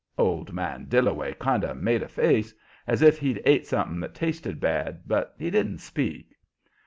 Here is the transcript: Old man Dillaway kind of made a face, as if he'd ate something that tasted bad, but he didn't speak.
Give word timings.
Old 0.17 0.51
man 0.51 0.87
Dillaway 0.89 1.35
kind 1.37 1.63
of 1.63 1.77
made 1.77 2.01
a 2.01 2.07
face, 2.07 2.55
as 2.87 3.03
if 3.03 3.19
he'd 3.19 3.39
ate 3.45 3.67
something 3.67 3.99
that 3.99 4.15
tasted 4.15 4.59
bad, 4.59 5.03
but 5.05 5.35
he 5.37 5.51
didn't 5.51 5.77
speak. 5.77 6.35